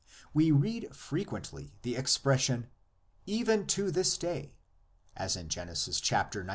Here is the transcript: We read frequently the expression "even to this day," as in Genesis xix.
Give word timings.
We 0.33 0.49
read 0.49 0.95
frequently 0.95 1.75
the 1.83 1.95
expression 1.95 2.71
"even 3.27 3.67
to 3.67 3.91
this 3.91 4.17
day," 4.17 4.55
as 5.15 5.35
in 5.35 5.47
Genesis 5.47 5.97
xix. 6.01 6.35